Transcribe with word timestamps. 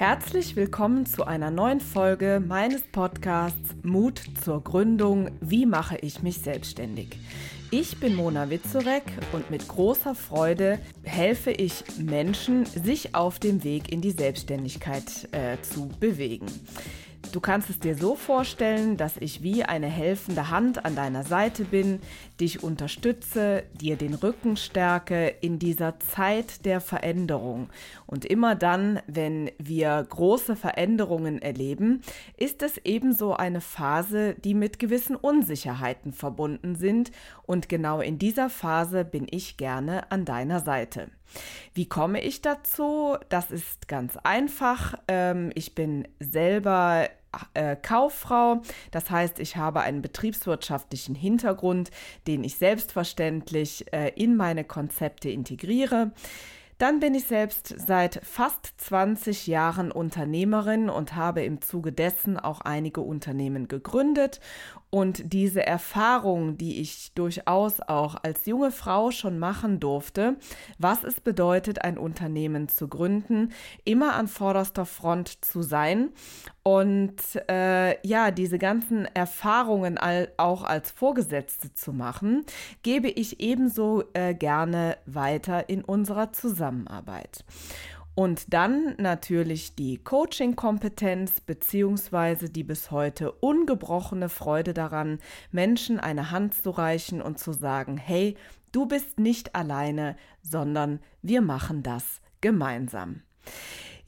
Herzlich 0.00 0.56
willkommen 0.56 1.04
zu 1.04 1.26
einer 1.26 1.50
neuen 1.50 1.78
Folge 1.78 2.42
meines 2.42 2.80
Podcasts 2.80 3.76
Mut 3.82 4.22
zur 4.42 4.64
Gründung. 4.64 5.30
Wie 5.42 5.66
mache 5.66 5.98
ich 5.98 6.22
mich 6.22 6.38
selbstständig? 6.38 7.18
Ich 7.70 8.00
bin 8.00 8.14
Mona 8.16 8.48
Witzorek 8.48 9.02
und 9.32 9.50
mit 9.50 9.68
großer 9.68 10.14
Freude 10.14 10.78
helfe 11.02 11.50
ich 11.50 11.84
Menschen, 11.98 12.64
sich 12.64 13.14
auf 13.14 13.40
dem 13.40 13.62
Weg 13.62 13.92
in 13.92 14.00
die 14.00 14.12
Selbstständigkeit 14.12 15.28
äh, 15.32 15.60
zu 15.60 15.90
bewegen. 16.00 16.46
Du 17.32 17.38
kannst 17.38 17.70
es 17.70 17.78
dir 17.78 17.94
so 17.94 18.16
vorstellen, 18.16 18.96
dass 18.96 19.16
ich 19.16 19.40
wie 19.40 19.62
eine 19.62 19.86
helfende 19.86 20.50
Hand 20.50 20.84
an 20.84 20.96
deiner 20.96 21.22
Seite 21.22 21.64
bin, 21.64 22.00
dich 22.40 22.64
unterstütze, 22.64 23.62
dir 23.80 23.96
den 23.96 24.14
Rücken 24.14 24.56
stärke 24.56 25.28
in 25.40 25.60
dieser 25.60 26.00
Zeit 26.00 26.64
der 26.64 26.80
Veränderung. 26.80 27.70
Und 28.06 28.24
immer 28.24 28.56
dann, 28.56 29.00
wenn 29.06 29.52
wir 29.58 30.04
große 30.08 30.56
Veränderungen 30.56 31.40
erleben, 31.40 32.02
ist 32.36 32.62
es 32.62 32.78
ebenso 32.78 33.34
eine 33.34 33.60
Phase, 33.60 34.34
die 34.34 34.54
mit 34.54 34.80
gewissen 34.80 35.14
Unsicherheiten 35.14 36.12
verbunden 36.12 36.74
sind. 36.74 37.12
Und 37.44 37.68
genau 37.68 38.00
in 38.00 38.18
dieser 38.18 38.50
Phase 38.50 39.04
bin 39.04 39.28
ich 39.30 39.56
gerne 39.56 40.10
an 40.10 40.24
deiner 40.24 40.58
Seite. 40.58 41.08
Wie 41.74 41.86
komme 41.86 42.20
ich 42.20 42.42
dazu? 42.42 43.16
Das 43.28 43.52
ist 43.52 43.86
ganz 43.86 44.16
einfach. 44.16 44.94
Ähm, 45.06 45.52
ich 45.54 45.76
bin 45.76 46.08
selber 46.18 47.08
äh, 47.54 47.76
Kauffrau. 47.76 48.62
Das 48.90 49.10
heißt, 49.10 49.38
ich 49.38 49.56
habe 49.56 49.80
einen 49.80 50.02
betriebswirtschaftlichen 50.02 51.14
Hintergrund, 51.14 51.90
den 52.26 52.44
ich 52.44 52.56
selbstverständlich 52.56 53.92
äh, 53.92 54.08
in 54.16 54.36
meine 54.36 54.64
Konzepte 54.64 55.30
integriere. 55.30 56.12
Dann 56.80 56.98
bin 56.98 57.14
ich 57.14 57.24
selbst 57.24 57.74
seit 57.76 58.24
fast 58.24 58.72
20 58.78 59.46
Jahren 59.46 59.92
Unternehmerin 59.92 60.88
und 60.88 61.14
habe 61.14 61.44
im 61.44 61.60
Zuge 61.60 61.92
dessen 61.92 62.40
auch 62.40 62.62
einige 62.62 63.02
Unternehmen 63.02 63.68
gegründet. 63.68 64.40
Und 64.88 65.34
diese 65.34 65.64
Erfahrung, 65.64 66.56
die 66.56 66.80
ich 66.80 67.12
durchaus 67.14 67.82
auch 67.82 68.16
als 68.22 68.46
junge 68.46 68.70
Frau 68.70 69.10
schon 69.10 69.38
machen 69.38 69.78
durfte, 69.78 70.36
was 70.78 71.04
es 71.04 71.20
bedeutet, 71.20 71.84
ein 71.84 71.98
Unternehmen 71.98 72.66
zu 72.66 72.88
gründen, 72.88 73.52
immer 73.84 74.14
an 74.14 74.26
vorderster 74.26 74.86
Front 74.86 75.44
zu 75.44 75.60
sein 75.60 76.08
und 76.62 77.16
äh, 77.48 78.06
ja, 78.06 78.30
diese 78.30 78.58
ganzen 78.58 79.06
Erfahrungen 79.06 79.96
all, 79.96 80.30
auch 80.36 80.62
als 80.62 80.90
Vorgesetzte 80.90 81.72
zu 81.72 81.92
machen, 81.92 82.44
gebe 82.82 83.08
ich 83.08 83.40
ebenso 83.40 84.04
äh, 84.12 84.34
gerne 84.34 84.98
weiter 85.06 85.68
in 85.70 85.82
unserer 85.82 86.32
Zusammenarbeit. 86.32 87.44
Und 88.14 88.52
dann 88.52 88.96
natürlich 88.98 89.74
die 89.76 89.96
Coaching-Kompetenz 89.96 91.40
beziehungsweise 91.40 92.50
die 92.50 92.64
bis 92.64 92.90
heute 92.90 93.32
ungebrochene 93.32 94.28
Freude 94.28 94.74
daran, 94.74 95.20
Menschen 95.52 95.98
eine 95.98 96.30
Hand 96.30 96.54
zu 96.54 96.70
reichen 96.70 97.22
und 97.22 97.38
zu 97.38 97.52
sagen, 97.52 97.96
hey, 97.96 98.36
du 98.72 98.84
bist 98.84 99.18
nicht 99.18 99.54
alleine, 99.54 100.16
sondern 100.42 101.00
wir 101.22 101.40
machen 101.40 101.82
das 101.82 102.20
gemeinsam. 102.42 103.22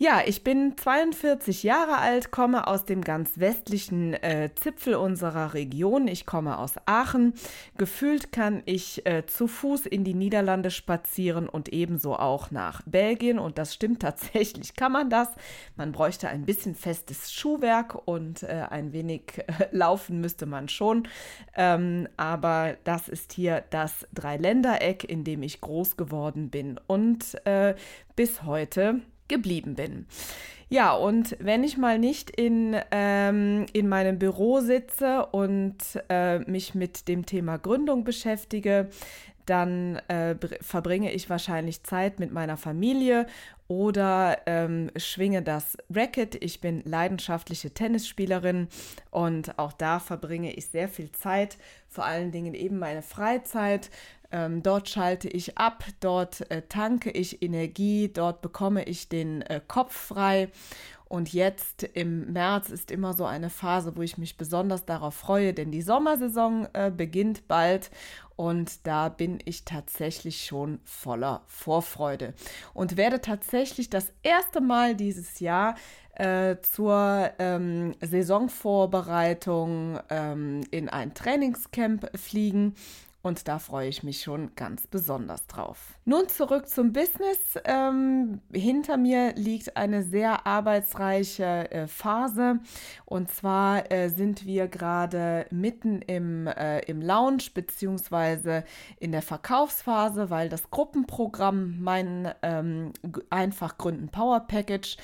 Ja, 0.02 0.20
ich 0.26 0.42
bin 0.42 0.76
42 0.76 1.62
Jahre 1.62 1.98
alt, 1.98 2.32
komme 2.32 2.66
aus 2.66 2.84
dem 2.84 3.02
ganz 3.02 3.38
westlichen 3.38 4.14
äh, 4.14 4.50
Zipfel 4.52 4.96
unserer 4.96 5.54
Region. 5.54 6.08
Ich 6.08 6.26
komme 6.26 6.58
aus 6.58 6.74
Aachen. 6.86 7.34
Gefühlt 7.78 8.32
kann 8.32 8.64
ich 8.64 9.06
äh, 9.06 9.26
zu 9.26 9.46
Fuß 9.46 9.86
in 9.86 10.02
die 10.02 10.14
Niederlande 10.14 10.72
spazieren 10.72 11.48
und 11.48 11.68
ebenso 11.68 12.16
auch 12.16 12.50
nach 12.50 12.82
Belgien. 12.84 13.38
Und 13.38 13.58
das 13.58 13.74
stimmt 13.74 14.02
tatsächlich, 14.02 14.74
kann 14.74 14.90
man 14.90 15.08
das. 15.08 15.28
Man 15.76 15.92
bräuchte 15.92 16.28
ein 16.28 16.46
bisschen 16.46 16.74
festes 16.74 17.32
Schuhwerk 17.32 17.96
und 18.04 18.42
äh, 18.42 18.66
ein 18.70 18.92
wenig 18.92 19.38
äh, 19.38 19.68
laufen 19.70 20.20
müsste 20.20 20.46
man 20.46 20.68
schon. 20.68 21.06
Ähm, 21.54 22.08
aber 22.16 22.76
das 22.82 23.08
ist 23.08 23.34
hier 23.34 23.62
das 23.70 24.04
Dreiländereck, 24.12 25.04
in 25.04 25.22
dem 25.22 25.44
ich 25.44 25.60
groß 25.60 25.96
geworden 25.96 26.50
bin. 26.50 26.80
Und 26.88 27.36
äh, 27.46 27.76
bis 28.16 28.42
heute 28.42 29.00
geblieben 29.28 29.74
bin. 29.74 30.06
Ja, 30.72 30.94
und 30.94 31.36
wenn 31.38 31.64
ich 31.64 31.76
mal 31.76 31.98
nicht 31.98 32.30
in, 32.30 32.74
ähm, 32.92 33.66
in 33.74 33.90
meinem 33.90 34.18
Büro 34.18 34.60
sitze 34.60 35.26
und 35.26 35.76
äh, 36.08 36.38
mich 36.50 36.74
mit 36.74 37.08
dem 37.08 37.26
Thema 37.26 37.58
Gründung 37.58 38.04
beschäftige, 38.04 38.88
dann 39.46 39.96
äh, 40.08 40.36
verbringe 40.60 41.12
ich 41.12 41.30
wahrscheinlich 41.30 41.82
Zeit 41.82 42.20
mit 42.20 42.32
meiner 42.32 42.56
Familie 42.56 43.26
oder 43.68 44.38
ähm, 44.46 44.90
schwinge 44.96 45.42
das 45.42 45.76
Racket. 45.94 46.42
Ich 46.42 46.60
bin 46.60 46.82
leidenschaftliche 46.84 47.72
Tennisspielerin 47.72 48.68
und 49.10 49.58
auch 49.58 49.72
da 49.72 49.98
verbringe 49.98 50.52
ich 50.52 50.66
sehr 50.66 50.88
viel 50.88 51.10
Zeit, 51.12 51.56
vor 51.88 52.04
allen 52.04 52.32
Dingen 52.32 52.54
eben 52.54 52.78
meine 52.78 53.02
Freizeit 53.02 53.90
ähm, 54.32 54.62
dort 54.62 54.88
schalte 54.88 55.28
ich 55.28 55.58
ab, 55.58 55.84
dort 56.00 56.50
äh, 56.50 56.62
tanke 56.62 57.10
ich 57.10 57.42
Energie, 57.42 58.10
dort 58.12 58.40
bekomme 58.40 58.84
ich 58.84 59.08
den 59.08 59.42
äh, 59.42 59.60
Kopf 59.66 59.94
frei. 59.94 60.48
Und 61.04 61.34
jetzt 61.34 61.82
im 61.82 62.32
März 62.32 62.70
ist 62.70 62.90
immer 62.90 63.12
so 63.12 63.26
eine 63.26 63.50
Phase, 63.50 63.94
wo 63.94 64.00
ich 64.00 64.16
mich 64.16 64.38
besonders 64.38 64.86
darauf 64.86 65.14
freue, 65.14 65.52
denn 65.52 65.70
die 65.70 65.82
Sommersaison 65.82 66.66
äh, 66.72 66.90
beginnt 66.90 67.46
bald 67.46 67.90
und 68.42 68.88
da 68.88 69.08
bin 69.08 69.38
ich 69.44 69.64
tatsächlich 69.64 70.44
schon 70.44 70.80
voller 70.82 71.42
Vorfreude. 71.46 72.34
Und 72.74 72.96
werde 72.96 73.20
tatsächlich 73.20 73.88
das 73.88 74.12
erste 74.24 74.60
Mal 74.60 74.96
dieses 74.96 75.38
Jahr 75.38 75.76
äh, 76.16 76.56
zur 76.60 77.30
ähm, 77.38 77.94
Saisonvorbereitung 78.00 80.00
ähm, 80.10 80.62
in 80.72 80.88
ein 80.88 81.14
Trainingscamp 81.14 82.10
fliegen 82.18 82.74
und 83.22 83.46
da 83.46 83.60
freue 83.60 83.88
ich 83.88 84.02
mich 84.02 84.22
schon 84.22 84.54
ganz 84.56 84.86
besonders 84.88 85.46
drauf. 85.46 85.94
Nun 86.04 86.28
zurück 86.28 86.68
zum 86.68 86.92
Business. 86.92 87.56
Ähm, 87.64 88.40
hinter 88.52 88.96
mir 88.96 89.32
liegt 89.34 89.76
eine 89.76 90.02
sehr 90.02 90.46
arbeitsreiche 90.46 91.70
äh, 91.70 91.86
Phase. 91.86 92.58
Und 93.04 93.30
zwar 93.30 93.90
äh, 93.92 94.08
sind 94.08 94.44
wir 94.44 94.66
gerade 94.66 95.46
mitten 95.50 96.02
im, 96.02 96.48
äh, 96.48 96.80
im 96.80 97.00
Lounge 97.00 97.44
beziehungsweise 97.54 98.64
in 98.98 99.12
der 99.12 99.22
Verkaufsphase, 99.22 100.28
weil 100.30 100.48
das 100.48 100.70
Gruppenprogramm 100.70 101.80
mein 101.80 102.34
ähm, 102.42 102.92
Einfach 103.30 103.76
Power 104.10 104.40
Package 104.40 104.96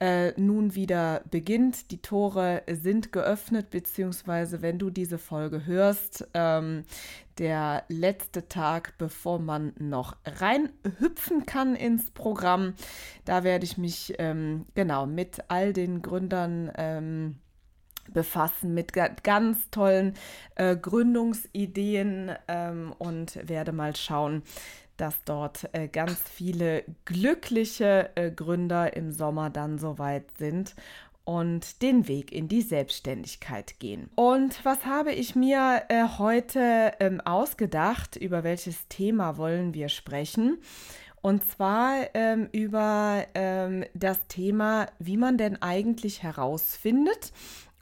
äh, 0.00 0.32
nun 0.40 0.74
wieder 0.74 1.22
beginnt. 1.30 1.90
Die 1.90 2.02
Tore 2.02 2.62
sind 2.70 3.12
geöffnet, 3.12 3.70
beziehungsweise 3.70 4.62
wenn 4.62 4.78
du 4.78 4.90
diese 4.90 5.18
Folge 5.18 5.66
hörst, 5.66 6.28
ähm, 6.34 6.84
der 7.38 7.84
letzte 7.88 8.48
Tag, 8.48 8.94
bevor 8.98 9.38
man 9.38 9.72
noch 9.78 10.16
reinhüpfen 10.24 11.46
kann 11.46 11.74
ins 11.74 12.10
Programm. 12.10 12.74
Da 13.24 13.44
werde 13.44 13.64
ich 13.64 13.78
mich 13.78 14.14
ähm, 14.18 14.66
genau 14.74 15.06
mit 15.06 15.44
all 15.48 15.72
den 15.72 16.02
Gründern 16.02 16.70
ähm, 16.76 17.36
befassen 18.12 18.74
mit 18.74 18.92
ganz 19.22 19.70
tollen 19.70 20.14
äh, 20.56 20.76
Gründungsideen 20.76 22.32
ähm, 22.48 22.94
und 22.98 23.48
werde 23.48 23.72
mal 23.72 23.96
schauen, 23.96 24.42
dass 24.96 25.24
dort 25.24 25.68
äh, 25.72 25.88
ganz 25.88 26.18
viele 26.18 26.84
glückliche 27.04 28.10
äh, 28.14 28.30
Gründer 28.30 28.96
im 28.96 29.12
Sommer 29.12 29.50
dann 29.50 29.78
soweit 29.78 30.26
sind 30.38 30.74
und 31.24 31.80
den 31.82 32.06
Weg 32.06 32.32
in 32.32 32.48
die 32.48 32.62
Selbstständigkeit 32.62 33.80
gehen. 33.80 34.10
Und 34.14 34.64
was 34.64 34.84
habe 34.84 35.12
ich 35.12 35.34
mir 35.34 35.82
äh, 35.88 36.04
heute 36.18 36.92
ähm, 37.00 37.20
ausgedacht? 37.22 38.16
Über 38.16 38.44
welches 38.44 38.88
Thema 38.88 39.38
wollen 39.38 39.74
wir 39.74 39.88
sprechen? 39.88 40.58
Und 41.22 41.48
zwar 41.48 42.14
ähm, 42.14 42.50
über 42.52 43.24
ähm, 43.34 43.86
das 43.94 44.26
Thema, 44.28 44.88
wie 44.98 45.16
man 45.16 45.38
denn 45.38 45.60
eigentlich 45.62 46.22
herausfindet, 46.22 47.32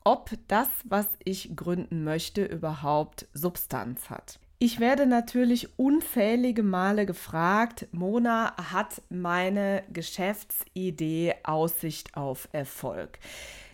ob 0.04 0.30
das, 0.46 0.68
was 0.84 1.08
ich 1.24 1.56
gründen 1.56 2.04
möchte, 2.04 2.44
überhaupt 2.44 3.26
Substanz 3.34 4.10
hat. 4.10 4.38
Ich 4.64 4.78
werde 4.78 5.06
natürlich 5.06 5.76
unzählige 5.76 6.62
Male 6.62 7.04
gefragt, 7.04 7.88
Mona, 7.90 8.54
hat 8.70 9.02
meine 9.10 9.82
Geschäftsidee 9.92 11.34
Aussicht 11.42 12.16
auf 12.16 12.48
Erfolg? 12.52 13.18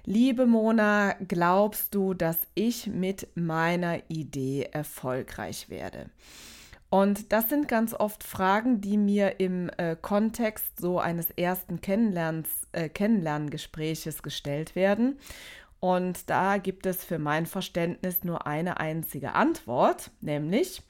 Liebe 0.06 0.46
Mona, 0.46 1.12
glaubst 1.28 1.94
du, 1.94 2.14
dass 2.14 2.38
ich 2.54 2.86
mit 2.86 3.28
meiner 3.34 3.98
Idee 4.08 4.66
erfolgreich 4.72 5.68
werde? 5.68 6.06
Und 6.88 7.32
das 7.34 7.50
sind 7.50 7.68
ganz 7.68 7.92
oft 7.92 8.24
Fragen, 8.24 8.80
die 8.80 8.96
mir 8.96 9.40
im 9.40 9.70
äh, 9.76 9.94
Kontext 9.94 10.80
so 10.80 10.98
eines 10.98 11.30
ersten 11.32 11.82
Kennenlernens, 11.82 12.48
äh, 12.72 12.88
Kennenlerngespräches 12.88 14.22
gestellt 14.22 14.74
werden. 14.74 15.18
Und 15.80 16.28
da 16.28 16.58
gibt 16.58 16.86
es 16.86 17.04
für 17.04 17.18
mein 17.18 17.46
Verständnis 17.46 18.24
nur 18.24 18.46
eine 18.46 18.80
einzige 18.80 19.34
Antwort, 19.34 20.10
nämlich 20.20 20.82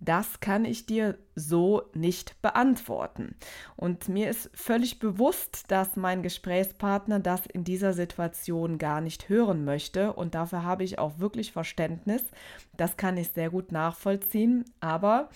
das 0.00 0.40
kann 0.40 0.64
ich 0.64 0.86
dir 0.86 1.18
so 1.34 1.82
nicht 1.92 2.40
beantworten. 2.40 3.36
Und 3.76 4.08
mir 4.08 4.30
ist 4.30 4.50
völlig 4.54 4.98
bewusst, 4.98 5.64
dass 5.68 5.94
mein 5.96 6.22
Gesprächspartner 6.22 7.20
das 7.20 7.44
in 7.44 7.64
dieser 7.64 7.92
Situation 7.92 8.78
gar 8.78 9.02
nicht 9.02 9.28
hören 9.28 9.64
möchte. 9.66 10.14
Und 10.14 10.34
dafür 10.34 10.64
habe 10.64 10.84
ich 10.84 10.98
auch 10.98 11.18
wirklich 11.18 11.52
Verständnis. 11.52 12.22
Das 12.78 12.96
kann 12.96 13.18
ich 13.18 13.28
sehr 13.28 13.50
gut 13.50 13.72
nachvollziehen. 13.72 14.64
Aber 14.80 15.28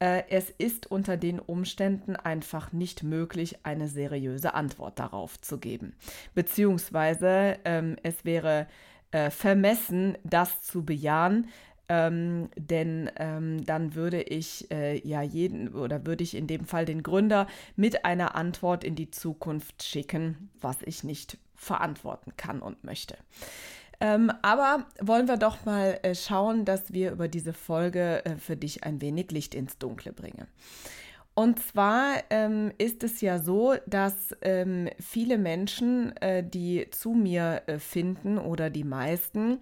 es 0.00 0.50
ist 0.50 0.90
unter 0.90 1.16
den 1.16 1.38
Umständen 1.38 2.16
einfach 2.16 2.72
nicht 2.72 3.02
möglich, 3.02 3.58
eine 3.62 3.88
seriöse 3.88 4.52
Antwort 4.52 4.98
darauf 4.98 5.40
zu 5.40 5.58
geben. 5.58 5.94
Beziehungsweise 6.34 7.58
ähm, 7.64 7.96
es 8.02 8.24
wäre 8.24 8.66
äh, 9.12 9.30
vermessen, 9.30 10.18
das 10.24 10.62
zu 10.62 10.84
bejahen, 10.84 11.48
ähm, 11.88 12.48
denn 12.56 13.10
ähm, 13.16 13.64
dann 13.64 13.94
würde 13.94 14.22
ich 14.22 14.70
äh, 14.70 14.98
ja 15.06 15.22
jeden 15.22 15.68
oder 15.68 16.06
würde 16.06 16.24
ich 16.24 16.34
in 16.34 16.46
dem 16.46 16.64
Fall 16.64 16.84
den 16.84 17.02
Gründer 17.02 17.46
mit 17.76 18.04
einer 18.04 18.34
Antwort 18.34 18.84
in 18.84 18.94
die 18.94 19.10
Zukunft 19.10 19.82
schicken, 19.82 20.50
was 20.60 20.78
ich 20.82 21.04
nicht 21.04 21.38
verantworten 21.54 22.32
kann 22.36 22.60
und 22.60 22.84
möchte. 22.84 23.16
Ähm, 24.00 24.32
aber 24.42 24.86
wollen 25.00 25.28
wir 25.28 25.36
doch 25.36 25.64
mal 25.64 25.98
äh, 26.02 26.14
schauen, 26.14 26.64
dass 26.64 26.92
wir 26.92 27.12
über 27.12 27.28
diese 27.28 27.52
Folge 27.52 28.24
äh, 28.24 28.36
für 28.36 28.56
dich 28.56 28.84
ein 28.84 29.00
wenig 29.00 29.30
Licht 29.30 29.54
ins 29.54 29.78
Dunkle 29.78 30.12
bringen. 30.12 30.46
Und 31.34 31.60
zwar 31.60 32.22
ähm, 32.30 32.72
ist 32.78 33.02
es 33.02 33.20
ja 33.20 33.40
so, 33.40 33.74
dass 33.86 34.36
ähm, 34.42 34.88
viele 35.00 35.36
Menschen, 35.36 36.16
äh, 36.18 36.44
die 36.44 36.88
zu 36.90 37.10
mir 37.10 37.62
äh, 37.66 37.78
finden 37.78 38.38
oder 38.38 38.70
die 38.70 38.84
meisten, 38.84 39.58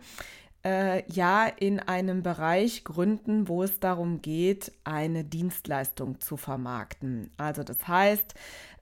äh, 0.65 1.03
ja 1.11 1.47
in 1.47 1.81
einem 1.81 2.23
Bereich 2.23 2.85
gründen, 2.85 3.49
wo 3.49 3.63
es 3.63 3.81
darum 3.81 4.21
geht, 4.23 4.73
eine 4.85 5.25
Dienstleistung 5.25 6.21
zu 6.21 6.37
vermarkten. 6.37 7.31
Also 7.37 7.63
das 7.65 7.89
heißt 7.89 8.35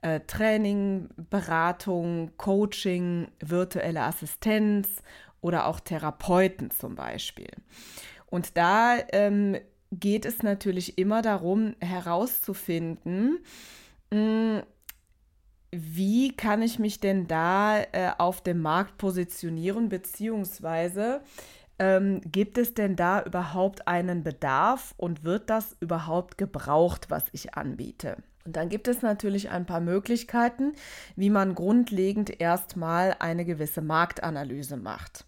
äh, 0.02 0.20
Training, 0.26 1.08
Beratung, 1.30 2.32
Coaching, 2.36 3.28
virtuelle 3.40 4.02
Assistenz 4.02 4.88
oder 5.40 5.66
auch 5.66 5.80
Therapeuten 5.80 6.70
zum 6.70 6.94
Beispiel. 6.94 7.50
Und 8.26 8.56
da 8.56 8.96
ähm, 9.12 9.56
geht 9.90 10.24
es 10.24 10.42
natürlich 10.42 10.98
immer 10.98 11.22
darum 11.22 11.74
herauszufinden, 11.80 13.38
mh, 14.10 14.18
hm, 14.18 14.62
wie 15.72 16.36
kann 16.36 16.62
ich 16.62 16.80
mich 16.80 16.98
denn 16.98 17.28
da 17.28 17.80
äh, 17.80 18.10
auf 18.18 18.42
dem 18.42 18.60
Markt 18.60 18.98
positionieren, 18.98 19.88
beziehungsweise 19.88 21.20
ähm, 21.78 22.20
gibt 22.22 22.58
es 22.58 22.74
denn 22.74 22.96
da 22.96 23.22
überhaupt 23.22 23.86
einen 23.86 24.24
Bedarf 24.24 24.94
und 24.96 25.22
wird 25.22 25.48
das 25.48 25.76
überhaupt 25.80 26.38
gebraucht, 26.38 27.08
was 27.08 27.24
ich 27.32 27.54
anbiete? 27.54 28.16
Und 28.44 28.56
dann 28.56 28.68
gibt 28.68 28.88
es 28.88 29.02
natürlich 29.02 29.50
ein 29.50 29.66
paar 29.66 29.80
Möglichkeiten, 29.80 30.72
wie 31.16 31.30
man 31.30 31.54
grundlegend 31.54 32.40
erstmal 32.40 33.16
eine 33.18 33.44
gewisse 33.44 33.82
Marktanalyse 33.82 34.76
macht. 34.76 35.24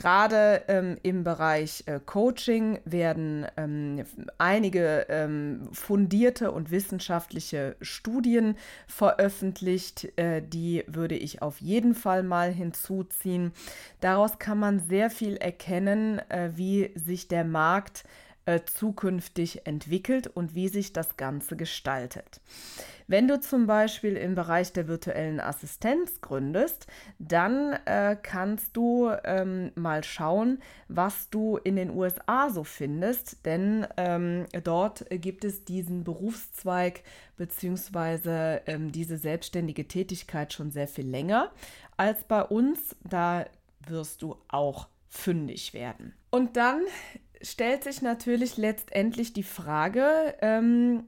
Gerade 0.00 0.62
ähm, 0.68 0.96
im 1.02 1.24
Bereich 1.24 1.84
äh, 1.84 2.00
Coaching 2.04 2.78
werden 2.86 3.46
ähm, 3.58 4.02
einige 4.38 5.04
ähm, 5.10 5.68
fundierte 5.72 6.52
und 6.52 6.70
wissenschaftliche 6.70 7.76
Studien 7.82 8.56
veröffentlicht. 8.86 10.08
Äh, 10.16 10.40
die 10.40 10.84
würde 10.86 11.16
ich 11.16 11.42
auf 11.42 11.60
jeden 11.60 11.94
Fall 11.94 12.22
mal 12.22 12.50
hinzuziehen. 12.50 13.52
Daraus 14.00 14.38
kann 14.38 14.58
man 14.58 14.80
sehr 14.80 15.10
viel 15.10 15.36
erkennen, 15.36 16.18
äh, 16.30 16.48
wie 16.54 16.92
sich 16.94 17.28
der 17.28 17.44
Markt 17.44 18.04
äh, 18.04 18.29
zukünftig 18.58 19.66
entwickelt 19.66 20.26
und 20.26 20.54
wie 20.54 20.68
sich 20.68 20.92
das 20.92 21.16
Ganze 21.16 21.56
gestaltet. 21.56 22.40
Wenn 23.06 23.26
du 23.26 23.40
zum 23.40 23.66
Beispiel 23.66 24.16
im 24.16 24.36
Bereich 24.36 24.72
der 24.72 24.86
virtuellen 24.86 25.40
Assistenz 25.40 26.20
gründest, 26.20 26.86
dann 27.18 27.72
äh, 27.84 28.16
kannst 28.22 28.76
du 28.76 29.10
ähm, 29.24 29.72
mal 29.74 30.04
schauen, 30.04 30.60
was 30.86 31.28
du 31.28 31.56
in 31.56 31.74
den 31.74 31.90
USA 31.90 32.50
so 32.50 32.62
findest, 32.62 33.44
denn 33.44 33.84
ähm, 33.96 34.46
dort 34.62 35.06
gibt 35.10 35.44
es 35.44 35.64
diesen 35.64 36.04
Berufszweig 36.04 37.02
bzw. 37.36 38.60
Ähm, 38.66 38.92
diese 38.92 39.18
selbstständige 39.18 39.88
Tätigkeit 39.88 40.52
schon 40.52 40.70
sehr 40.70 40.86
viel 40.86 41.08
länger 41.08 41.50
als 41.96 42.22
bei 42.22 42.42
uns. 42.42 42.94
Da 43.02 43.46
wirst 43.88 44.22
du 44.22 44.36
auch 44.46 44.86
fündig 45.08 45.74
werden. 45.74 46.14
Und 46.30 46.56
dann 46.56 46.82
stellt 47.42 47.84
sich 47.84 48.02
natürlich 48.02 48.56
letztendlich 48.56 49.32
die 49.32 49.42
Frage, 49.42 50.34
ähm, 50.40 51.04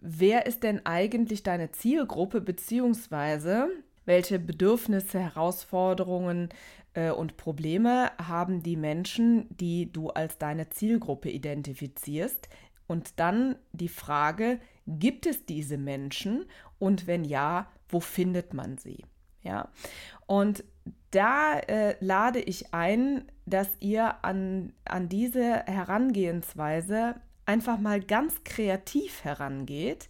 wer 0.00 0.46
ist 0.46 0.62
denn 0.62 0.84
eigentlich 0.86 1.42
deine 1.42 1.72
Zielgruppe, 1.72 2.40
beziehungsweise 2.40 3.68
welche 4.04 4.38
Bedürfnisse, 4.38 5.20
Herausforderungen 5.20 6.48
äh, 6.94 7.10
und 7.10 7.36
Probleme 7.36 8.10
haben 8.18 8.62
die 8.62 8.76
Menschen, 8.76 9.46
die 9.50 9.92
du 9.92 10.08
als 10.10 10.38
deine 10.38 10.70
Zielgruppe 10.70 11.30
identifizierst? 11.30 12.48
Und 12.86 13.20
dann 13.20 13.56
die 13.72 13.88
Frage, 13.88 14.60
gibt 14.86 15.26
es 15.26 15.44
diese 15.44 15.76
Menschen 15.76 16.46
und 16.78 17.06
wenn 17.06 17.24
ja, 17.24 17.70
wo 17.88 18.00
findet 18.00 18.54
man 18.54 18.78
sie? 18.78 19.04
Ja, 19.42 19.68
und 20.26 20.64
da 21.10 21.58
äh, 21.58 21.96
lade 22.00 22.40
ich 22.40 22.74
ein, 22.74 23.24
dass 23.46 23.68
ihr 23.80 24.24
an, 24.24 24.72
an 24.84 25.08
diese 25.08 25.64
Herangehensweise 25.66 27.14
einfach 27.46 27.78
mal 27.78 28.00
ganz 28.00 28.44
kreativ 28.44 29.24
herangeht. 29.24 30.08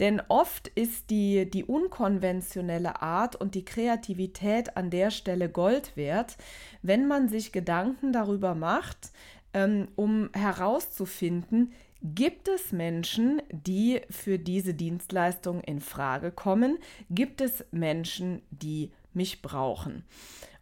Denn 0.00 0.20
oft 0.28 0.66
ist 0.68 1.10
die, 1.10 1.48
die 1.48 1.64
unkonventionelle 1.64 3.02
Art 3.02 3.36
und 3.36 3.54
die 3.54 3.64
Kreativität 3.64 4.76
an 4.76 4.90
der 4.90 5.12
Stelle 5.12 5.48
Gold 5.48 5.96
wert, 5.96 6.36
wenn 6.82 7.06
man 7.06 7.28
sich 7.28 7.52
Gedanken 7.52 8.12
darüber 8.12 8.56
macht, 8.56 9.12
ähm, 9.54 9.88
um 9.94 10.30
herauszufinden, 10.34 11.72
Gibt 12.04 12.48
es 12.48 12.72
Menschen, 12.72 13.40
die 13.52 14.00
für 14.10 14.36
diese 14.36 14.74
Dienstleistung 14.74 15.60
in 15.60 15.80
Frage 15.80 16.32
kommen? 16.32 16.78
Gibt 17.10 17.40
es 17.40 17.64
Menschen, 17.70 18.42
die 18.50 18.90
mich 19.14 19.42
brauchen? 19.42 20.04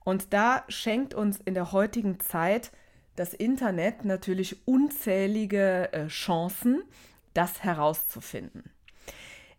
Und 0.04 0.32
da 0.32 0.64
schenkt 0.68 1.14
uns 1.14 1.38
in 1.44 1.54
der 1.54 1.72
heutigen 1.72 2.20
Zeit 2.20 2.72
das 3.16 3.34
Internet 3.34 4.04
natürlich 4.04 4.66
unzählige 4.66 5.92
äh, 5.92 6.06
Chancen, 6.08 6.82
das 7.34 7.62
herauszufinden. 7.62 8.70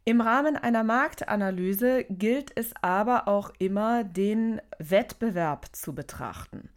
Im 0.03 0.19
Rahmen 0.19 0.57
einer 0.57 0.83
Marktanalyse 0.83 2.05
gilt 2.09 2.51
es 2.57 2.73
aber 2.81 3.27
auch 3.27 3.51
immer, 3.59 4.03
den 4.03 4.59
Wettbewerb 4.79 5.67
zu 5.73 5.93
betrachten. 5.93 6.69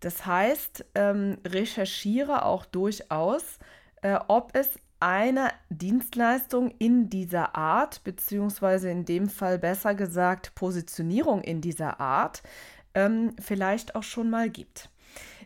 Das 0.00 0.26
heißt, 0.26 0.84
ähm, 0.94 1.38
recherchiere 1.46 2.44
auch 2.44 2.66
durchaus, 2.66 3.58
äh, 4.02 4.18
ob 4.28 4.54
es 4.54 4.68
eine 5.00 5.50
Dienstleistung 5.68 6.72
in 6.78 7.10
dieser 7.10 7.54
Art, 7.56 8.02
beziehungsweise 8.04 8.90
in 8.90 9.04
dem 9.04 9.28
Fall 9.28 9.58
besser 9.58 9.94
gesagt 9.94 10.54
Positionierung 10.54 11.42
in 11.42 11.60
dieser 11.60 12.00
Art, 12.00 12.42
ähm, 12.94 13.34
vielleicht 13.40 13.94
auch 13.94 14.02
schon 14.02 14.30
mal 14.30 14.48
gibt. 14.48 14.88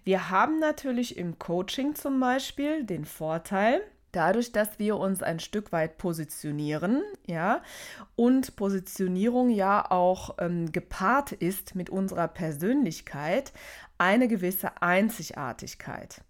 Wir 0.05 0.31
haben 0.31 0.59
natürlich 0.59 1.17
im 1.19 1.39
Coaching 1.39 1.95
zum 1.95 2.19
Beispiel 2.21 2.85
den 2.85 3.05
Vorteil, 3.05 3.83
dadurch, 4.13 4.53
dass 4.53 4.79
wir 4.79 4.97
uns 4.97 5.23
ein 5.23 5.41
Stück 5.41 5.73
weit 5.73 5.99
positionieren, 5.99 7.03
ja, 7.27 7.63
und 8.17 8.57
Positionierung 8.57 9.51
ja 9.51 9.91
auch 9.91 10.37
ähm, 10.39 10.73
gepaart 10.73 11.33
ist 11.33 11.75
mit 11.75 11.91
unserer 11.91 12.29
Persönlichkeit, 12.29 13.53
eine 14.01 14.29
gewisse 14.29 14.81
Einzigartigkeit. 14.81 16.23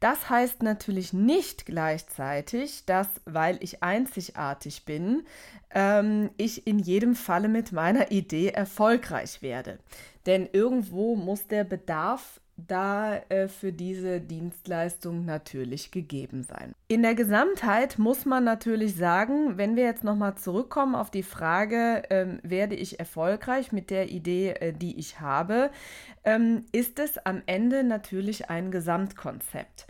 Das 0.00 0.28
heißt 0.28 0.62
natürlich 0.62 1.12
nicht 1.12 1.66
gleichzeitig, 1.66 2.84
dass, 2.84 3.08
weil 3.24 3.58
ich 3.60 3.82
einzigartig 3.82 4.84
bin, 4.84 5.22
ähm, 5.70 6.30
ich 6.36 6.66
in 6.66 6.80
jedem 6.80 7.14
Falle 7.14 7.48
mit 7.48 7.70
meiner 7.70 8.10
Idee 8.10 8.48
erfolgreich 8.48 9.40
werde. 9.40 9.78
Denn 10.26 10.48
irgendwo 10.52 11.14
muss 11.14 11.46
der 11.46 11.62
Bedarf 11.62 12.40
da 12.56 13.16
äh, 13.28 13.48
für 13.48 13.72
diese 13.72 14.20
Dienstleistung 14.20 15.24
natürlich 15.24 15.90
gegeben 15.90 16.42
sein. 16.42 16.74
In 16.88 17.02
der 17.02 17.14
Gesamtheit 17.14 17.98
muss 17.98 18.24
man 18.24 18.44
natürlich 18.44 18.94
sagen, 18.96 19.56
wenn 19.56 19.76
wir 19.76 19.84
jetzt 19.84 20.04
nochmal 20.04 20.36
zurückkommen 20.36 20.94
auf 20.94 21.10
die 21.10 21.22
Frage, 21.22 22.02
ähm, 22.10 22.40
werde 22.42 22.74
ich 22.74 23.00
erfolgreich 23.00 23.72
mit 23.72 23.90
der 23.90 24.10
Idee, 24.10 24.50
äh, 24.50 24.72
die 24.72 24.98
ich 24.98 25.20
habe, 25.20 25.70
ähm, 26.24 26.66
ist 26.72 26.98
es 26.98 27.18
am 27.18 27.42
Ende 27.46 27.84
natürlich 27.84 28.50
ein 28.50 28.70
Gesamtkonzept. 28.70 29.86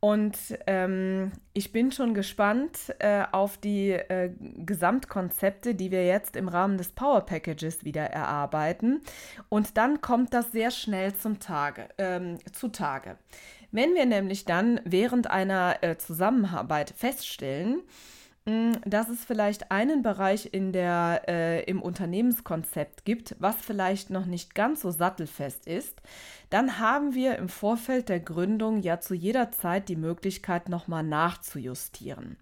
Und 0.00 0.36
ähm, 0.68 1.32
ich 1.54 1.72
bin 1.72 1.90
schon 1.90 2.14
gespannt 2.14 2.94
äh, 3.00 3.24
auf 3.32 3.58
die 3.58 3.90
äh, 3.90 4.30
Gesamtkonzepte, 4.38 5.74
die 5.74 5.90
wir 5.90 6.06
jetzt 6.06 6.36
im 6.36 6.46
Rahmen 6.46 6.78
des 6.78 6.90
Power 6.92 7.22
Packages 7.22 7.84
wieder 7.84 8.04
erarbeiten. 8.04 9.00
Und 9.48 9.76
dann 9.76 10.00
kommt 10.00 10.34
das 10.34 10.52
sehr 10.52 10.70
schnell 10.70 11.14
zum 11.14 11.40
Tage, 11.40 11.88
ähm, 11.98 12.38
zutage. 12.52 13.18
Wenn 13.72 13.94
wir 13.94 14.06
nämlich 14.06 14.44
dann 14.44 14.80
während 14.84 15.30
einer 15.30 15.82
äh, 15.82 15.98
Zusammenarbeit 15.98 16.94
feststellen, 16.96 17.82
dass 18.84 19.08
es 19.08 19.24
vielleicht 19.24 19.70
einen 19.70 20.02
Bereich 20.02 20.50
in 20.52 20.72
der, 20.72 21.22
äh, 21.28 21.64
im 21.64 21.82
Unternehmenskonzept 21.82 23.04
gibt, 23.04 23.36
was 23.38 23.56
vielleicht 23.56 24.10
noch 24.10 24.26
nicht 24.26 24.54
ganz 24.54 24.80
so 24.80 24.90
sattelfest 24.90 25.66
ist, 25.66 26.00
dann 26.50 26.78
haben 26.78 27.14
wir 27.14 27.36
im 27.36 27.48
Vorfeld 27.48 28.08
der 28.08 28.20
Gründung 28.20 28.80
ja 28.80 29.00
zu 29.00 29.14
jeder 29.14 29.52
Zeit 29.52 29.88
die 29.88 29.96
Möglichkeit, 29.96 30.68
nochmal 30.68 31.02
nachzujustieren. 31.02 32.36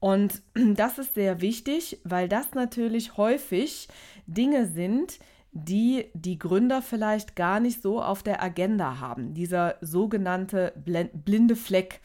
Und 0.00 0.42
das 0.54 0.98
ist 0.98 1.14
sehr 1.14 1.40
wichtig, 1.40 2.00
weil 2.04 2.28
das 2.28 2.54
natürlich 2.54 3.16
häufig 3.16 3.88
Dinge 4.26 4.66
sind, 4.66 5.18
die 5.52 6.06
die 6.12 6.38
Gründer 6.38 6.82
vielleicht 6.82 7.34
gar 7.34 7.60
nicht 7.60 7.80
so 7.80 8.02
auf 8.02 8.22
der 8.22 8.42
Agenda 8.42 9.00
haben. 9.00 9.32
Dieser 9.32 9.76
sogenannte 9.80 10.74
blinde 10.76 11.56
Fleck. 11.56 12.00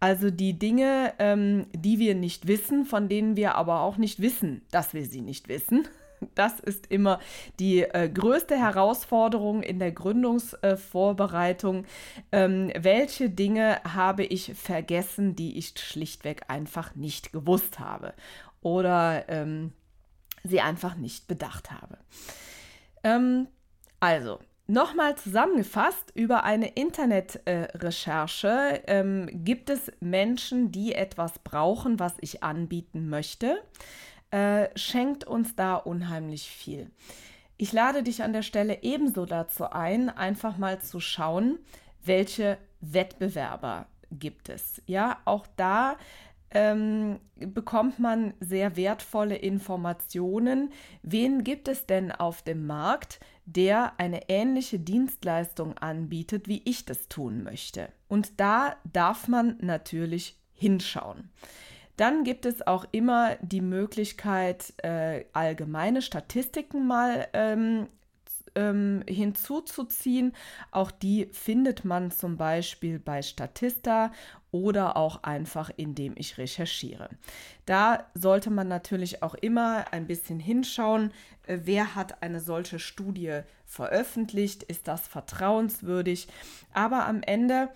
Also 0.00 0.30
die 0.30 0.58
Dinge, 0.58 1.14
ähm, 1.18 1.66
die 1.72 1.98
wir 1.98 2.14
nicht 2.14 2.46
wissen, 2.46 2.84
von 2.84 3.08
denen 3.08 3.36
wir 3.36 3.56
aber 3.56 3.80
auch 3.80 3.96
nicht 3.96 4.20
wissen, 4.20 4.62
dass 4.70 4.94
wir 4.94 5.04
sie 5.04 5.20
nicht 5.20 5.48
wissen. 5.48 5.86
Das 6.34 6.58
ist 6.58 6.88
immer 6.88 7.20
die 7.60 7.82
äh, 7.82 8.08
größte 8.08 8.56
Herausforderung 8.56 9.62
in 9.62 9.78
der 9.78 9.92
Gründungsvorbereitung. 9.92 11.84
Äh, 12.32 12.44
ähm, 12.44 12.72
welche 12.76 13.30
Dinge 13.30 13.80
habe 13.84 14.24
ich 14.24 14.52
vergessen, 14.56 15.36
die 15.36 15.56
ich 15.58 15.74
schlichtweg 15.78 16.42
einfach 16.48 16.96
nicht 16.96 17.32
gewusst 17.32 17.78
habe 17.78 18.14
oder 18.62 19.28
ähm, 19.28 19.72
sie 20.42 20.60
einfach 20.60 20.96
nicht 20.96 21.28
bedacht 21.28 21.70
habe? 21.70 21.98
Ähm, 23.04 23.46
also, 24.00 24.40
Nochmal 24.70 25.16
zusammengefasst, 25.16 26.12
über 26.14 26.44
eine 26.44 26.68
Internetrecherche 26.68 28.48
äh, 28.86 29.00
ähm, 29.00 29.30
gibt 29.32 29.70
es 29.70 29.90
Menschen, 30.00 30.70
die 30.70 30.94
etwas 30.94 31.38
brauchen, 31.38 31.98
was 31.98 32.12
ich 32.20 32.42
anbieten 32.42 33.08
möchte. 33.08 33.62
Äh, 34.30 34.68
schenkt 34.76 35.24
uns 35.24 35.56
da 35.56 35.76
unheimlich 35.76 36.50
viel. 36.50 36.90
Ich 37.56 37.72
lade 37.72 38.02
dich 38.02 38.22
an 38.22 38.34
der 38.34 38.42
Stelle 38.42 38.82
ebenso 38.82 39.24
dazu 39.24 39.70
ein, 39.70 40.10
einfach 40.10 40.58
mal 40.58 40.82
zu 40.82 41.00
schauen, 41.00 41.58
welche 42.04 42.58
Wettbewerber 42.82 43.86
gibt 44.10 44.50
es. 44.50 44.82
Ja, 44.84 45.18
auch 45.24 45.46
da 45.56 45.96
ähm, 46.50 47.20
bekommt 47.36 47.98
man 47.98 48.34
sehr 48.40 48.76
wertvolle 48.76 49.36
Informationen. 49.36 50.72
Wen 51.02 51.44
gibt 51.44 51.68
es 51.68 51.86
denn 51.86 52.12
auf 52.12 52.42
dem 52.42 52.66
Markt, 52.66 53.20
der 53.44 53.98
eine 53.98 54.28
ähnliche 54.28 54.78
Dienstleistung 54.78 55.76
anbietet, 55.78 56.48
wie 56.48 56.62
ich 56.64 56.84
das 56.84 57.08
tun 57.08 57.42
möchte? 57.42 57.88
Und 58.08 58.40
da 58.40 58.76
darf 58.90 59.28
man 59.28 59.56
natürlich 59.60 60.38
hinschauen. 60.52 61.30
Dann 61.96 62.22
gibt 62.22 62.46
es 62.46 62.64
auch 62.66 62.86
immer 62.92 63.36
die 63.42 63.60
Möglichkeit, 63.60 64.72
äh, 64.78 65.24
allgemeine 65.32 66.00
Statistiken 66.00 66.86
mal 66.86 67.26
ähm, 67.32 67.88
ähm, 68.54 69.02
hinzuzuziehen. 69.08 70.32
Auch 70.70 70.90
die 70.90 71.26
findet 71.32 71.84
man 71.84 72.10
zum 72.10 72.36
Beispiel 72.36 72.98
bei 72.98 73.22
Statista 73.22 74.12
oder 74.50 74.96
auch 74.96 75.22
einfach 75.22 75.70
indem 75.76 76.14
ich 76.16 76.38
recherchiere. 76.38 77.10
Da 77.66 78.06
sollte 78.14 78.50
man 78.50 78.68
natürlich 78.68 79.22
auch 79.22 79.34
immer 79.34 79.92
ein 79.92 80.06
bisschen 80.06 80.40
hinschauen, 80.40 81.12
äh, 81.46 81.58
wer 81.64 81.94
hat 81.94 82.22
eine 82.22 82.40
solche 82.40 82.78
Studie 82.78 83.40
veröffentlicht, 83.66 84.62
ist 84.62 84.88
das 84.88 85.06
vertrauenswürdig. 85.08 86.28
Aber 86.72 87.06
am 87.06 87.22
Ende 87.22 87.70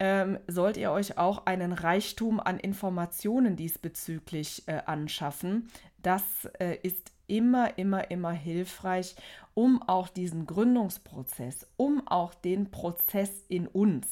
ähm, 0.00 0.38
sollt 0.46 0.76
ihr 0.76 0.92
euch 0.92 1.18
auch 1.18 1.46
einen 1.46 1.72
Reichtum 1.72 2.40
an 2.40 2.58
Informationen 2.58 3.56
diesbezüglich 3.56 4.62
äh, 4.66 4.80
anschaffen. 4.86 5.68
Das 6.02 6.46
äh, 6.58 6.78
ist 6.82 7.12
immer, 7.26 7.76
immer, 7.78 8.10
immer 8.10 8.32
hilfreich, 8.32 9.14
um 9.54 9.82
auch 9.82 10.08
diesen 10.08 10.46
Gründungsprozess, 10.46 11.66
um 11.76 12.06
auch 12.06 12.34
den 12.34 12.70
Prozess 12.70 13.44
in 13.48 13.66
uns 13.66 14.06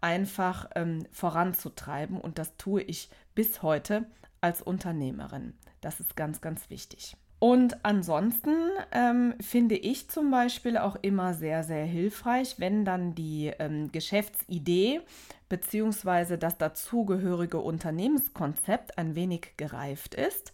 einfach 0.00 0.70
ähm, 0.74 1.06
voranzutreiben. 1.10 2.18
Und 2.20 2.38
das 2.38 2.56
tue 2.56 2.82
ich 2.82 3.10
bis 3.34 3.62
heute 3.62 4.06
als 4.40 4.62
Unternehmerin. 4.62 5.54
Das 5.80 6.00
ist 6.00 6.16
ganz, 6.16 6.40
ganz 6.40 6.70
wichtig. 6.70 7.16
Und 7.40 7.86
ansonsten 7.86 8.54
ähm, 8.92 9.34
finde 9.40 9.74
ich 9.74 10.10
zum 10.10 10.30
Beispiel 10.30 10.76
auch 10.76 10.96
immer 11.00 11.32
sehr, 11.32 11.64
sehr 11.64 11.86
hilfreich, 11.86 12.56
wenn 12.58 12.84
dann 12.84 13.14
die 13.14 13.50
ähm, 13.58 13.90
Geschäftsidee 13.90 15.00
bzw. 15.48 16.36
das 16.36 16.58
dazugehörige 16.58 17.58
Unternehmenskonzept 17.58 18.98
ein 18.98 19.14
wenig 19.14 19.54
gereift 19.56 20.14
ist, 20.14 20.52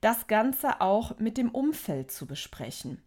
das 0.00 0.26
Ganze 0.26 0.80
auch 0.80 1.18
mit 1.18 1.38
dem 1.38 1.50
Umfeld 1.50 2.10
zu 2.10 2.26
besprechen. 2.26 3.02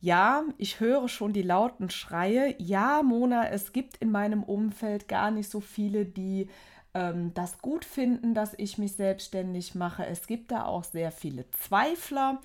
Ja, 0.00 0.42
ich 0.58 0.80
höre 0.80 1.08
schon 1.08 1.32
die 1.32 1.42
lauten 1.42 1.88
Schreie. 1.88 2.56
Ja, 2.58 3.02
Mona, 3.02 3.48
es 3.48 3.72
gibt 3.72 3.98
in 3.98 4.10
meinem 4.10 4.42
Umfeld 4.42 5.06
gar 5.06 5.30
nicht 5.30 5.48
so 5.48 5.60
viele, 5.60 6.04
die 6.04 6.48
ähm, 6.92 7.32
das 7.34 7.58
gut 7.58 7.84
finden, 7.84 8.34
dass 8.34 8.54
ich 8.56 8.78
mich 8.78 8.94
selbstständig 8.94 9.74
mache. 9.76 10.04
Es 10.04 10.26
gibt 10.26 10.50
da 10.50 10.64
auch 10.64 10.84
sehr 10.84 11.12
viele 11.12 11.48
Zweifler. 11.52 12.40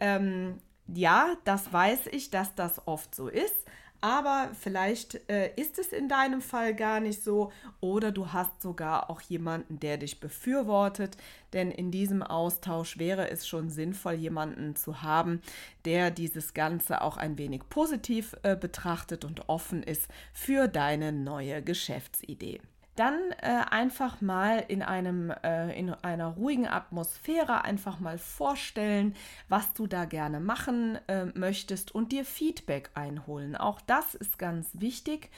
Ähm, 0.00 0.58
ja, 0.88 1.36
das 1.44 1.72
weiß 1.72 2.08
ich, 2.08 2.30
dass 2.30 2.54
das 2.54 2.86
oft 2.86 3.14
so 3.14 3.28
ist 3.28 3.66
aber 4.00 4.50
vielleicht 4.58 5.28
äh, 5.28 5.52
ist 5.56 5.78
es 5.78 5.92
in 5.92 6.08
deinem 6.08 6.40
Fall 6.40 6.74
gar 6.74 7.00
nicht 7.00 7.22
so. 7.22 7.52
Oder 7.80 8.12
du 8.12 8.32
hast 8.32 8.62
sogar 8.62 9.10
auch 9.10 9.20
jemanden, 9.20 9.80
der 9.80 9.96
dich 9.98 10.20
befürwortet, 10.20 11.16
denn 11.52 11.70
in 11.70 11.90
diesem 11.90 12.22
Austausch 12.22 12.98
wäre 12.98 13.30
es 13.30 13.46
schon 13.46 13.70
sinnvoll, 13.70 14.14
jemanden 14.14 14.76
zu 14.76 15.02
haben, 15.02 15.40
der 15.84 16.10
dieses 16.10 16.54
Ganze 16.54 17.02
auch 17.02 17.16
ein 17.16 17.38
wenig 17.38 17.62
positiv 17.68 18.36
äh, 18.42 18.56
betrachtet 18.56 19.24
und 19.24 19.48
offen 19.48 19.82
ist 19.82 20.08
für 20.32 20.68
deine 20.68 21.12
neue 21.12 21.62
Geschäftsidee 21.62 22.60
dann 22.96 23.30
äh, 23.42 23.62
einfach 23.70 24.20
mal 24.20 24.64
in 24.68 24.82
einem 24.82 25.30
äh, 25.30 25.78
in 25.78 25.90
einer 25.90 26.28
ruhigen 26.28 26.66
Atmosphäre 26.66 27.64
einfach 27.64 28.00
mal 28.00 28.18
vorstellen, 28.18 29.14
was 29.48 29.72
du 29.74 29.86
da 29.86 30.04
gerne 30.04 30.40
machen 30.40 30.98
äh, 31.06 31.26
möchtest 31.26 31.94
und 31.94 32.12
dir 32.12 32.24
Feedback 32.24 32.90
einholen. 32.94 33.56
Auch 33.56 33.80
das 33.80 34.14
ist 34.14 34.38
ganz 34.38 34.68
wichtig 34.72 35.30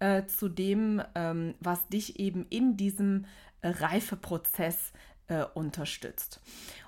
äh, 0.00 0.26
zu 0.26 0.48
dem, 0.48 1.02
ähm, 1.14 1.54
was 1.60 1.88
dich 1.88 2.18
eben 2.18 2.46
in 2.50 2.76
diesem 2.76 3.26
äh, 3.62 3.68
Reifeprozess 3.68 4.92
äh, 5.28 5.44
unterstützt. 5.54 6.40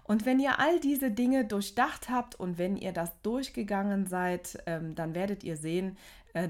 Und 0.04 0.26
wenn 0.26 0.40
ihr 0.40 0.58
all 0.58 0.80
diese 0.80 1.10
Dinge 1.10 1.44
durchdacht 1.44 2.10
habt 2.10 2.34
und 2.34 2.58
wenn 2.58 2.76
ihr 2.76 2.92
das 2.92 3.20
durchgegangen 3.22 4.06
seid, 4.06 4.58
ähm, 4.66 4.94
dann 4.94 5.14
werdet 5.14 5.44
ihr 5.44 5.56
sehen, 5.56 5.96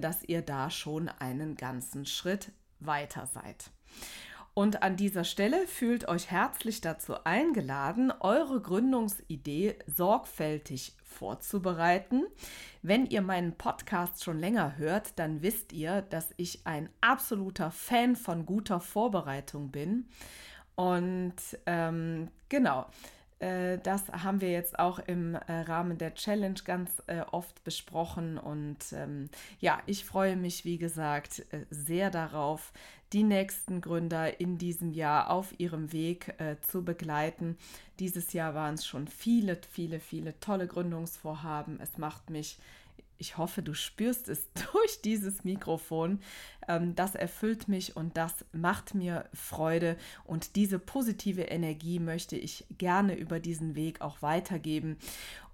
dass 0.01 0.25
ihr 0.25 0.43
da 0.43 0.69
schon 0.69 1.09
einen 1.09 1.55
ganzen 1.55 2.07
Schritt 2.07 2.51
weiter 2.81 3.27
seid. 3.27 3.71
Und 4.59 4.83
an 4.83 4.97
dieser 4.97 5.25
Stelle 5.25 5.67
fühlt 5.67 6.09
euch 6.09 6.31
herzlich 6.31 6.81
dazu 6.81 7.25
eingeladen, 7.25 8.11
eure 8.21 8.63
Gründungsidee 8.63 9.75
sorgfältig 9.87 10.97
vorzubereiten. 11.05 12.25
Wenn 12.81 13.05
ihr 13.05 13.21
meinen 13.21 13.59
Podcast 13.59 14.25
schon 14.25 14.39
länger 14.39 14.79
hört, 14.79 15.19
dann 15.19 15.43
wisst 15.43 15.75
ihr, 15.75 16.01
dass 16.01 16.31
ich 16.39 16.67
ein 16.67 16.89
absoluter 17.03 17.71
Fan 17.71 18.17
von 18.17 18.47
guter 18.47 18.81
Vorbereitung 18.81 19.71
bin. 19.71 20.09
Und 20.75 21.35
ähm, 21.67 22.29
genau, 22.49 22.87
das 23.39 24.09
haben 24.09 24.41
wir 24.41 24.51
jetzt 24.51 24.79
auch 24.79 24.99
im 24.99 25.35
äh, 25.35 25.53
Rahmen 25.61 25.99
der 25.99 26.15
Challenge 26.15 26.59
ganz 26.65 27.03
äh, 27.07 27.21
oft 27.21 27.63
besprochen. 27.65 28.39
Und 28.39 28.79
ähm, 28.93 29.29
ja, 29.61 29.81
ich 29.87 30.05
freue 30.05 30.37
mich, 30.37 30.65
wie 30.65 30.79
gesagt, 30.79 31.45
sehr 31.71 32.11
darauf, 32.11 32.73
die 33.13 33.23
nächsten 33.23 33.81
Gründer 33.81 34.41
in 34.41 34.59
diesem 34.59 34.91
Jahr 34.91 35.31
auf 35.31 35.55
ihrem 35.59 35.93
Weg 35.93 36.35
zu 36.63 36.85
begleiten. 36.85 37.57
Dieses 38.01 38.33
Jahr 38.33 38.55
waren 38.55 38.75
es 38.75 38.87
schon 38.87 39.07
viele, 39.07 39.59
viele, 39.71 40.01
viele 40.01 40.39
tolle 40.41 40.67
Gründungsvorhaben. 40.67 41.81
Es 41.81 41.99
macht 41.99 42.31
mich 42.31 42.59
ich 43.19 43.39
hoffe, 43.39 43.63
du 43.63 43.75
spürst 43.75 44.29
es 44.29 44.49
durch 44.73 45.01
dieses 45.03 45.45
Mikrofon. 45.45 46.21
Ähm, 46.69 46.95
das 46.95 47.15
erfüllt 47.15 47.69
mich 47.69 47.97
und 47.97 48.17
das 48.17 48.45
macht 48.53 48.95
mir 48.95 49.29
Freude. 49.33 49.97
Und 50.25 50.57
diese 50.57 50.79
positive 50.79 51.43
Energie 51.43 51.99
möchte 51.99 52.37
ich 52.37 52.67
gerne 52.77 53.15
über 53.17 53.41
diesen 53.41 53.75
Weg 53.75 54.01
auch 54.01 54.23
weitergeben. 54.23 54.99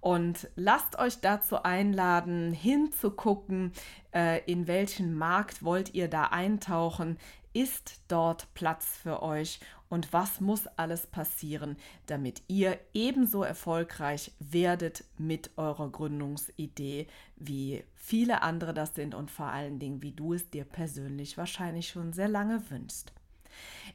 Und 0.03 0.49
lasst 0.57 0.99
euch 0.99 1.21
dazu 1.21 1.63
einladen, 1.63 2.51
hinzugucken, 2.51 3.71
äh, 4.13 4.43
in 4.51 4.67
welchen 4.67 5.17
Markt 5.17 5.63
wollt 5.63 5.93
ihr 5.93 6.09
da 6.09 6.25
eintauchen. 6.25 7.17
Ist 7.53 8.01
dort 8.09 8.53
Platz 8.53 8.97
für 9.01 9.23
euch? 9.23 9.61
und 9.93 10.11
was 10.11 10.41
muss 10.41 10.65
alles 10.75 11.05
passieren, 11.05 11.77
damit 12.07 12.41
ihr 12.47 12.79
ebenso 12.95 13.43
erfolgreich 13.43 14.31
werdet 14.39 15.03
mit 15.19 15.51
eurer 15.55 15.87
Gründungsidee, 15.87 17.05
wie 17.35 17.83
viele 17.93 18.41
andere 18.41 18.73
das 18.73 18.95
sind 18.95 19.13
und 19.13 19.29
vor 19.29 19.45
allen 19.45 19.77
Dingen, 19.77 20.01
wie 20.01 20.11
du 20.11 20.33
es 20.33 20.49
dir 20.49 20.65
persönlich 20.65 21.37
wahrscheinlich 21.37 21.89
schon 21.89 22.11
sehr 22.11 22.27
lange 22.27 22.71
wünschst. 22.71 23.13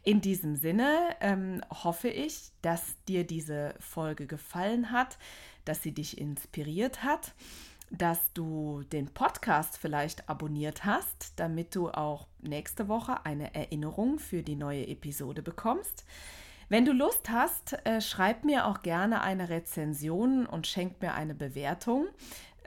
In 0.03 0.21
diesem 0.21 0.57
Sinne 0.57 1.17
ähm, 1.21 1.63
hoffe 1.71 2.09
ich, 2.09 2.51
dass 2.63 2.97
dir 3.07 3.25
diese 3.25 3.75
Folge 3.79 4.27
gefallen 4.27 4.91
hat, 4.91 5.19
dass 5.65 5.83
sie 5.83 5.93
dich 5.93 6.19
inspiriert 6.19 7.03
hat 7.03 7.35
dass 7.91 8.33
du 8.35 8.83
den 8.93 9.09
Podcast 9.09 9.79
vielleicht 9.79 10.29
abonniert 10.29 10.85
hast, 10.85 11.33
damit 11.37 11.75
du 11.75 11.91
auch 11.91 12.27
nächste 12.41 12.89
Woche 12.89 13.25
eine 13.25 13.55
Erinnerung 13.55 14.19
für 14.19 14.43
die 14.43 14.57
neue 14.57 14.87
Episode 14.87 15.43
bekommst. 15.43 16.05
Wenn 16.69 16.85
du 16.85 16.93
Lust 16.93 17.31
hast, 17.31 17.79
äh, 17.87 18.03
schreib 18.03 18.45
mir 18.45 18.67
auch 18.67 18.83
gerne 18.83 19.23
eine 19.23 19.49
Rezension 19.49 20.45
und 20.45 20.67
schenk 20.67 21.01
mir 21.01 21.15
eine 21.15 21.35
Bewertung. 21.35 22.09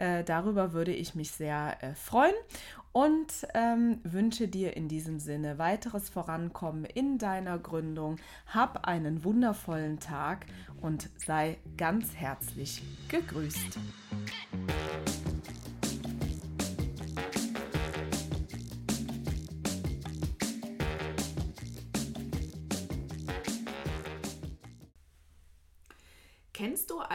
Äh, 0.02 0.24
darüber 0.24 0.74
würde 0.74 0.92
ich 0.92 1.14
mich 1.14 1.30
sehr 1.30 1.78
äh, 1.84 1.94
freuen 1.94 2.34
und 2.92 3.28
ähm, 3.54 4.00
wünsche 4.04 4.48
dir 4.48 4.76
in 4.76 4.88
diesem 4.88 5.20
Sinne 5.20 5.60
weiteres 5.60 6.10
Vorankommen 6.10 6.86
in 6.86 7.20
deiner 7.20 7.60
Gründung. 7.60 8.16
Hab 8.48 8.88
einen 8.88 9.24
wundervollen 9.24 10.00
Tag 10.00 10.48
und 10.82 11.12
sei 11.24 11.60
ganz 11.78 12.16
herzlich 12.16 12.82
gegrüßt. 13.10 13.78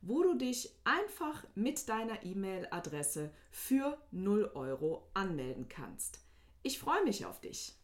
wo 0.00 0.22
du 0.22 0.34
dich 0.34 0.70
einfach 0.84 1.44
mit 1.54 1.88
deiner 1.88 2.24
E-Mail-Adresse 2.24 3.30
für 3.50 3.98
0 4.10 4.52
Euro 4.54 5.08
anmelden 5.14 5.68
kannst. 5.68 6.20
Ich 6.62 6.78
freue 6.78 7.04
mich 7.04 7.26
auf 7.26 7.40
dich. 7.40 7.74